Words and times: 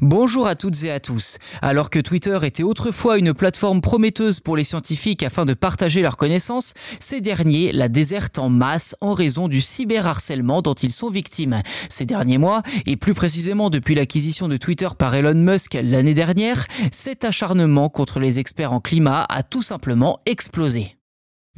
Bonjour 0.00 0.46
à 0.46 0.54
toutes 0.54 0.84
et 0.84 0.92
à 0.92 1.00
tous. 1.00 1.38
Alors 1.60 1.90
que 1.90 1.98
Twitter 1.98 2.38
était 2.44 2.62
autrefois 2.62 3.18
une 3.18 3.34
plateforme 3.34 3.80
prometteuse 3.80 4.38
pour 4.38 4.56
les 4.56 4.62
scientifiques 4.62 5.24
afin 5.24 5.44
de 5.44 5.54
partager 5.54 6.02
leurs 6.02 6.16
connaissances, 6.16 6.74
ces 7.00 7.20
derniers 7.20 7.72
la 7.72 7.88
désertent 7.88 8.38
en 8.38 8.48
masse 8.48 8.94
en 9.00 9.12
raison 9.12 9.48
du 9.48 9.60
cyberharcèlement 9.60 10.62
dont 10.62 10.74
ils 10.74 10.92
sont 10.92 11.10
victimes. 11.10 11.62
Ces 11.88 12.06
derniers 12.06 12.38
mois, 12.38 12.62
et 12.86 12.96
plus 12.96 13.12
précisément 13.12 13.70
depuis 13.70 13.96
l'acquisition 13.96 14.46
de 14.46 14.56
Twitter 14.56 14.88
par 14.96 15.16
Elon 15.16 15.34
Musk 15.34 15.76
l'année 15.82 16.14
dernière, 16.14 16.68
cet 16.92 17.24
acharnement 17.24 17.88
contre 17.88 18.20
les 18.20 18.38
experts 18.38 18.72
en 18.72 18.80
climat 18.80 19.26
a 19.28 19.42
tout 19.42 19.62
simplement 19.62 20.20
explosé. 20.26 20.97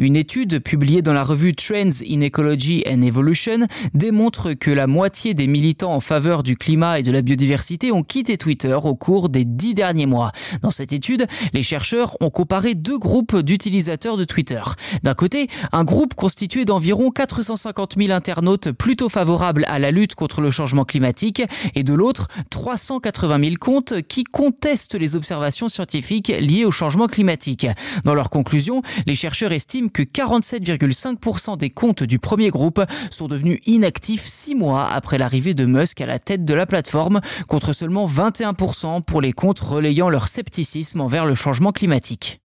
Une 0.01 0.17
étude 0.17 0.61
publiée 0.61 1.03
dans 1.03 1.12
la 1.12 1.23
revue 1.23 1.55
Trends 1.55 2.00
in 2.09 2.23
Ecology 2.23 2.82
and 2.89 3.03
Evolution 3.03 3.67
démontre 3.93 4.55
que 4.55 4.71
la 4.71 4.87
moitié 4.87 5.35
des 5.35 5.46
militants 5.46 5.93
en 5.93 6.00
faveur 6.00 6.43
du 6.43 6.57
climat 6.57 6.99
et 6.99 7.03
de 7.03 7.12
la 7.12 7.21
biodiversité 7.21 7.93
ont 7.93 8.03
quitté 8.03 8.39
Twitter 8.39 8.79
au 8.82 8.95
cours 8.95 9.29
des 9.29 9.45
dix 9.45 9.75
derniers 9.75 10.07
mois. 10.07 10.32
Dans 10.63 10.71
cette 10.71 10.94
étude, 10.94 11.27
les 11.53 11.63
chercheurs 11.63 12.17
ont 12.22 12.31
comparé 12.31 12.75
deux 12.75 12.99
groupes 12.99 13.36
d'utilisateurs 13.41 14.17
de 14.17 14.25
Twitter. 14.25 14.63
D'un 15.03 15.13
côté, 15.13 15.49
un 15.71 15.85
groupe 15.85 16.14
constitué 16.14 16.64
d'environ 16.64 17.11
450 17.11 17.96
000 17.99 18.11
internautes 18.11 18.72
plutôt 18.72 19.11
favorables 19.11 19.67
à 19.69 19.79
la 19.79 19.91
lutte 19.91 20.14
contre 20.14 20.41
le 20.41 20.50
changement 20.50 20.86
climatique 20.86 21.43
et 21.75 21.82
de 21.82 21.93
l'autre, 21.93 22.29
380 22.49 23.39
000 23.39 23.57
comptes 23.61 24.00
qui 24.08 24.25
contestent 24.25 24.94
les 24.94 25.14
observations 25.14 25.69
scientifiques 25.69 26.32
liées 26.41 26.64
au 26.64 26.71
changement 26.71 27.07
climatique. 27.07 27.67
Dans 28.07 28.14
leur 28.14 28.30
conclusion, 28.30 28.80
les 29.05 29.14
chercheurs 29.14 29.53
estiment 29.53 29.89
que 29.90 30.03
47,5% 30.03 31.57
des 31.57 31.71
comptes 31.71 32.03
du 32.03 32.19
premier 32.19 32.50
groupe 32.50 32.83
sont 33.11 33.28
devenus 33.28 33.61
inactifs 33.67 34.25
six 34.25 34.55
mois 34.55 34.89
après 34.89 35.19
l'arrivée 35.19 35.55
de 35.55 35.64
Musk 35.64 36.00
à 36.00 36.06
la 36.06 36.19
tête 36.19 36.44
de 36.44 36.55
la 36.55 36.66
plateforme, 36.66 37.20
contre 37.48 37.72
seulement 37.72 38.06
21% 38.06 39.03
pour 39.03 39.20
les 39.20 39.33
comptes 39.33 39.61
relayant 39.61 40.08
leur 40.08 40.28
scepticisme 40.28 41.00
envers 41.00 41.27
le 41.27 41.34
changement 41.34 41.72
climatique. 41.72 42.41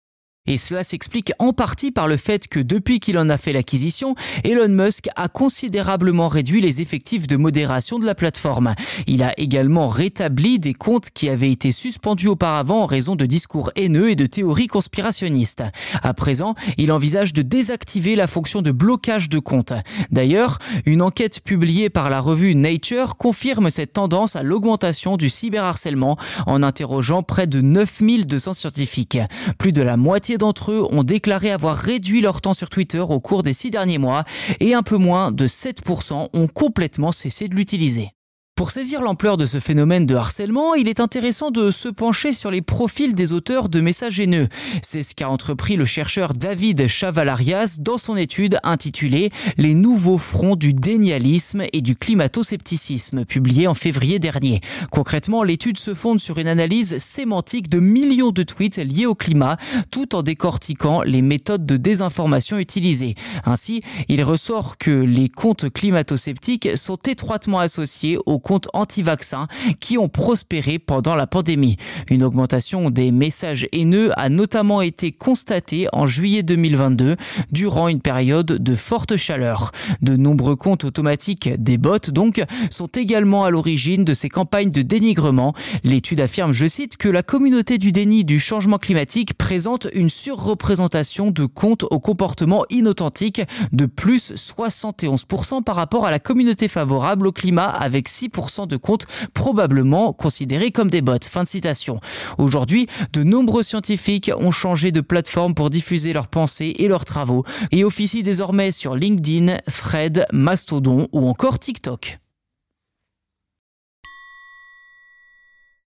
Et 0.47 0.59
cela 0.59 0.83
s'explique 0.83 1.33
en 1.39 1.53
partie 1.53 1.89
par 1.89 2.07
le 2.07 2.17
fait 2.17 2.47
que 2.47 2.59
depuis 2.59 2.99
qu'il 2.99 3.17
en 3.17 3.29
a 3.29 3.37
fait 3.37 3.51
l'acquisition, 3.51 4.13
Elon 4.43 4.69
Musk 4.69 5.09
a 5.15 5.27
considérablement 5.27 6.27
réduit 6.27 6.61
les 6.61 6.81
effectifs 6.81 7.25
de 7.25 7.35
modération 7.35 7.97
de 7.97 8.05
la 8.05 8.13
plateforme. 8.13 8.75
Il 9.07 9.23
a 9.23 9.33
également 9.39 9.87
rétabli 9.87 10.59
des 10.59 10.75
comptes 10.75 11.09
qui 11.09 11.29
avaient 11.29 11.51
été 11.51 11.71
suspendus 11.71 12.27
auparavant 12.27 12.83
en 12.83 12.85
raison 12.85 13.15
de 13.15 13.25
discours 13.25 13.71
haineux 13.75 14.11
et 14.11 14.15
de 14.15 14.27
théories 14.27 14.67
conspirationnistes. 14.67 15.63
À 16.03 16.13
présent, 16.13 16.53
il 16.77 16.91
envisage 16.91 17.33
de 17.33 17.41
désactiver 17.41 18.15
la 18.15 18.27
fonction 18.27 18.61
de 18.61 18.69
blocage 18.69 19.29
de 19.29 19.39
comptes. 19.39 19.73
D'ailleurs, 20.11 20.59
une 20.85 21.01
enquête 21.01 21.39
publiée 21.43 21.89
par 21.89 22.11
la 22.11 22.19
revue 22.19 22.53
Nature 22.53 23.17
confirme 23.17 23.71
cette 23.71 23.93
tendance 23.93 24.35
à 24.35 24.43
l'augmentation 24.43 25.17
du 25.17 25.31
cyberharcèlement 25.31 26.17
en 26.45 26.61
interrogeant 26.61 27.23
près 27.23 27.47
de 27.47 27.61
9200 27.61 28.53
scientifiques. 28.53 29.17
Plus 29.57 29.73
de 29.73 29.81
la 29.81 29.97
moitié 29.97 30.34
d'entre 30.37 30.71
eux 30.71 30.87
ont 30.91 31.03
déclaré 31.03 31.51
avoir 31.51 31.75
réduit 31.75 32.21
leur 32.21 32.41
temps 32.41 32.53
sur 32.53 32.69
Twitter 32.69 32.99
au 32.99 33.19
cours 33.19 33.43
des 33.43 33.53
six 33.53 33.71
derniers 33.71 33.97
mois 33.97 34.23
et 34.59 34.73
un 34.73 34.83
peu 34.83 34.97
moins 34.97 35.31
de 35.31 35.47
7% 35.47 36.29
ont 36.33 36.47
complètement 36.47 37.11
cessé 37.11 37.47
de 37.47 37.55
l'utiliser. 37.55 38.14
Pour 38.55 38.71
saisir 38.71 39.01
l'ampleur 39.01 39.35
de 39.35 39.45
ce 39.45 39.59
phénomène 39.59 40.05
de 40.05 40.15
harcèlement, 40.15 40.75
il 40.75 40.87
est 40.87 41.01
intéressant 41.01 41.51
de 41.51 41.71
se 41.71 41.89
pencher 41.89 42.31
sur 42.31 42.51
les 42.51 42.61
profils 42.61 43.13
des 43.13 43.33
auteurs 43.33 43.67
de 43.67 43.81
messages 43.81 44.21
haineux. 44.21 44.47
C'est 44.81 45.03
ce 45.03 45.13
qu'a 45.13 45.29
entrepris 45.29 45.75
le 45.75 45.83
chercheur 45.83 46.33
David 46.33 46.87
Chavalarias 46.87 47.79
dans 47.81 47.97
son 47.97 48.15
étude 48.15 48.59
intitulée 48.63 49.29
Les 49.57 49.73
nouveaux 49.73 50.17
fronts 50.17 50.55
du 50.55 50.71
dénialisme 50.71 51.63
et 51.73 51.81
du 51.81 51.97
climato-scepticisme, 51.97 53.25
publiée 53.25 53.67
en 53.67 53.73
février 53.73 54.19
dernier. 54.19 54.61
Concrètement, 54.89 55.43
l'étude 55.43 55.77
se 55.77 55.93
fonde 55.93 56.21
sur 56.21 56.37
une 56.37 56.47
analyse 56.47 56.97
sémantique 56.97 57.67
de 57.67 57.79
millions 57.79 58.31
de 58.31 58.43
tweets 58.43 58.77
liés 58.77 59.05
au 59.05 59.15
climat, 59.15 59.57
tout 59.91 60.15
en 60.15 60.23
décortiquant 60.23 61.01
les 61.01 61.21
méthodes 61.21 61.65
de 61.65 61.75
désinformation 61.75 62.57
utilisées. 62.57 63.15
Ainsi, 63.43 63.81
il 64.07 64.23
ressort 64.23 64.77
que 64.77 64.91
les 64.91 65.27
comptes 65.27 65.69
climato-sceptiques 65.69 66.77
sont 66.77 66.99
étroitement 67.05 67.59
associés 67.59 68.17
aux 68.25 68.39
comptes 68.45 68.69
anti-vaccins 68.73 69.47
qui 69.79 69.97
ont 69.97 70.07
prospéré 70.07 70.77
pendant 70.77 71.15
la 71.15 71.25
pandémie. 71.25 71.77
Une 72.11 72.21
augmentation 72.21 72.91
des 72.91 73.11
messages 73.11 73.67
haineux 73.71 74.11
a 74.17 74.29
notamment 74.29 74.83
été 74.83 75.11
constatée 75.11 75.87
en 75.93 76.05
juillet 76.05 76.43
2022 76.43 77.15
durant 77.51 77.87
une 77.87 78.01
période 78.01 78.45
de 78.45 78.75
forte 78.75 79.17
chaleur. 79.17 79.71
De 80.03 80.15
nombreux 80.15 80.55
comptes 80.55 80.83
automatiques, 80.83 81.49
des 81.57 81.79
bots 81.79 82.11
donc, 82.11 82.43
sont 82.69 82.85
également 82.87 83.45
à 83.45 83.49
l'origine 83.49 84.05
de 84.05 84.13
ces 84.13 84.29
campagnes 84.29 84.69
de 84.69 84.83
dénigrement. 84.83 85.55
L'étude 85.83 86.21
affirme, 86.21 86.53
je 86.53 86.67
cite, 86.67 86.97
que 86.97 87.09
la 87.09 87.23
communauté 87.23 87.79
du 87.79 87.91
déni 87.91 88.25
du 88.25 88.39
changement 88.39 88.77
climatique 88.77 89.33
présente 89.33 89.87
une 89.93 90.09
surreprésentation 90.09 91.31
de 91.31 91.45
comptes 91.45 91.85
au 91.89 91.99
comportement 91.99 92.63
inauthentique 92.69 93.41
de 93.71 93.87
plus 93.87 94.33
71% 94.33 95.63
par 95.63 95.75
rapport 95.75 96.05
à 96.05 96.11
la 96.11 96.19
communauté 96.19 96.67
favorable 96.67 97.25
au 97.25 97.31
climat 97.31 97.69
avec 97.69 98.07
6 98.07 98.34
de 98.67 98.77
comptes 98.77 99.05
probablement 99.33 100.13
considérés 100.13 100.71
comme 100.71 100.89
des 100.89 101.01
bots. 101.01 101.15
Fin 101.29 101.43
de 101.43 101.47
citation. 101.47 101.99
Aujourd'hui, 102.37 102.87
de 103.13 103.23
nombreux 103.23 103.63
scientifiques 103.63 104.31
ont 104.37 104.51
changé 104.51 104.91
de 104.91 105.01
plateforme 105.01 105.53
pour 105.53 105.69
diffuser 105.69 106.13
leurs 106.13 106.27
pensées 106.27 106.73
et 106.77 106.87
leurs 106.87 107.05
travaux 107.05 107.43
et 107.71 107.83
officient 107.83 108.23
désormais 108.23 108.71
sur 108.71 108.95
LinkedIn, 108.95 109.59
Thread, 109.67 110.25
Mastodon 110.31 111.07
ou 111.11 111.27
encore 111.27 111.59
TikTok. 111.59 112.19